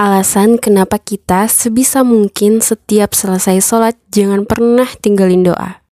[0.00, 5.84] Alasan kenapa kita sebisa mungkin setiap selesai sholat jangan pernah tinggalin doa.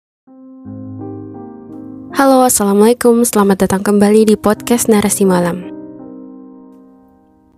[2.14, 5.74] Halo, Assalamualaikum, selamat datang kembali di podcast Narasi Malam.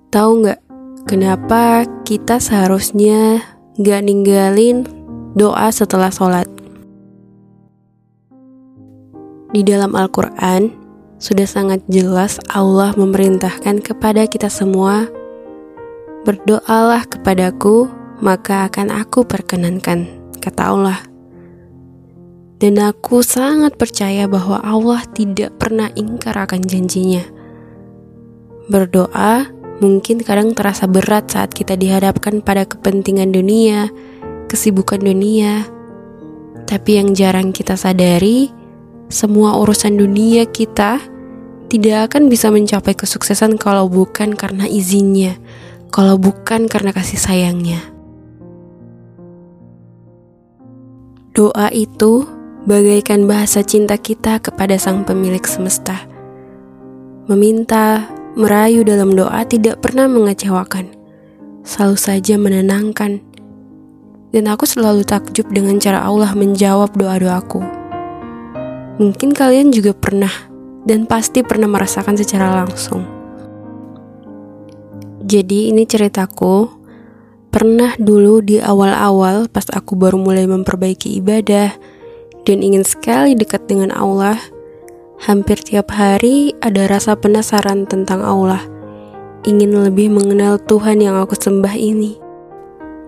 [0.09, 0.61] Tahu nggak
[1.05, 3.45] kenapa kita seharusnya
[3.77, 4.89] nggak ninggalin
[5.37, 6.49] doa setelah sholat?
[9.53, 10.73] Di dalam Al-Quran,
[11.21, 15.13] sudah sangat jelas Allah memerintahkan kepada kita semua
[16.27, 17.87] Berdoalah kepadaku,
[18.19, 20.09] maka akan aku perkenankan,
[20.43, 20.99] kata Allah.
[22.59, 27.23] Dan aku sangat percaya bahwa Allah tidak pernah ingkar akan janjinya.
[28.67, 29.47] Berdoa
[29.79, 33.87] mungkin kadang terasa berat saat kita dihadapkan pada kepentingan dunia,
[34.51, 35.71] kesibukan dunia.
[36.67, 38.51] Tapi yang jarang kita sadari,
[39.07, 40.99] semua urusan dunia kita
[41.69, 45.39] tidak akan bisa mencapai kesuksesan kalau bukan karena izinnya,
[45.89, 47.81] kalau bukan karena kasih sayangnya.
[51.33, 52.27] Doa itu
[52.67, 56.05] bagaikan bahasa cinta kita kepada Sang Pemilik semesta.
[57.31, 60.93] Meminta, merayu dalam doa tidak pernah mengecewakan,
[61.63, 63.23] selalu saja menenangkan.
[64.29, 67.65] Dan aku selalu takjub dengan cara Allah menjawab doa-doaku.
[69.01, 70.33] Mungkin kalian juga pernah
[70.85, 73.18] dan pasti pernah merasakan secara langsung.
[75.29, 76.73] Jadi ini ceritaku.
[77.53, 81.73] Pernah dulu di awal-awal pas aku baru mulai memperbaiki ibadah
[82.45, 84.37] Dan ingin sekali dekat dengan Allah
[85.25, 88.65] Hampir tiap hari ada rasa penasaran tentang Allah
[89.45, 92.17] Ingin lebih mengenal Tuhan yang aku sembah ini.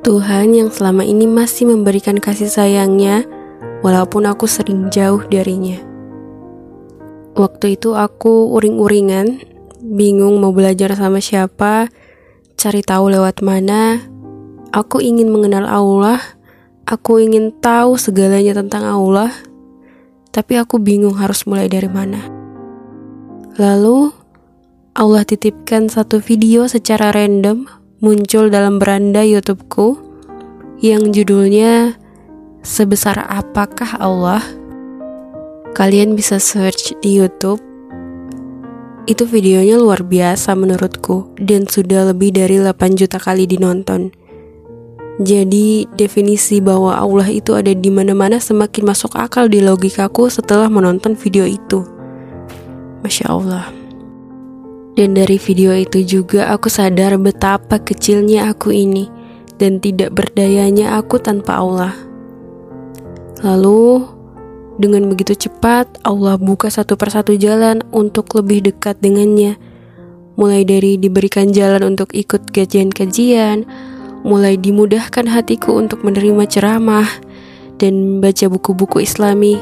[0.05, 3.25] Tuhan yang selama ini masih memberikan kasih sayangnya
[3.81, 5.81] Walaupun aku sering jauh darinya.
[7.33, 9.41] Waktu itu aku uring-uringan
[9.81, 11.89] Bingung mau belajar sama siapa
[12.61, 14.05] cari tahu lewat mana.
[14.77, 16.20] Aku ingin mengenal Allah.
[16.84, 19.33] Aku ingin tahu segalanya tentang Allah.
[20.28, 22.20] Tapi aku bingung harus mulai dari mana.
[23.56, 24.12] Lalu,
[24.93, 27.65] Allah titipkan satu video secara random
[28.04, 29.97] muncul dalam beranda YouTubeku
[30.84, 31.97] yang judulnya
[32.60, 34.44] Sebesar Apakah Allah?
[35.72, 37.69] Kalian bisa search di YouTube
[39.10, 44.15] itu videonya luar biasa menurutku dan sudah lebih dari 8 juta kali dinonton.
[45.19, 51.19] Jadi definisi bahwa Allah itu ada di mana-mana semakin masuk akal di logikaku setelah menonton
[51.19, 51.82] video itu.
[53.03, 53.66] Masya Allah.
[54.94, 59.10] Dan dari video itu juga aku sadar betapa kecilnya aku ini
[59.59, 61.93] dan tidak berdayanya aku tanpa Allah.
[63.43, 64.19] Lalu
[64.81, 69.61] dengan begitu cepat, Allah buka satu persatu jalan untuk lebih dekat dengannya.
[70.41, 73.69] Mulai dari diberikan jalan untuk ikut kajian-kajian,
[74.25, 77.09] mulai dimudahkan hatiku untuk menerima ceramah
[77.77, 79.61] dan baca buku-buku islami.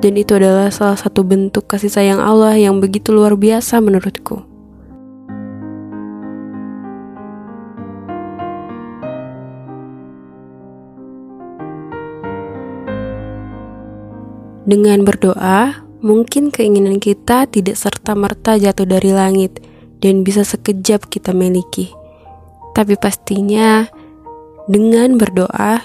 [0.00, 4.47] Dan itu adalah salah satu bentuk kasih sayang Allah yang begitu luar biasa menurutku.
[14.68, 19.64] Dengan berdoa, mungkin keinginan kita tidak serta-merta jatuh dari langit
[20.04, 21.88] dan bisa sekejap kita miliki.
[22.76, 23.88] Tapi pastinya,
[24.68, 25.80] dengan berdoa,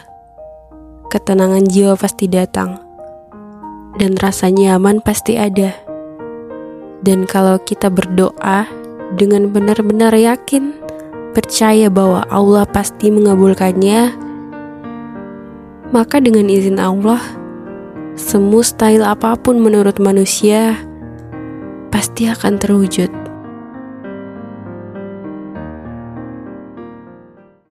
[1.07, 2.75] ketenangan jiwa pasti datang,
[3.95, 5.71] dan rasa nyaman pasti ada.
[7.07, 8.67] Dan kalau kita berdoa
[9.15, 10.75] dengan benar-benar yakin,
[11.31, 14.11] percaya bahwa Allah pasti mengabulkannya,
[15.95, 17.23] maka dengan izin Allah,
[18.13, 20.78] Semustahil apa pun menurut manusia
[21.90, 23.22] pasti akan terwujud.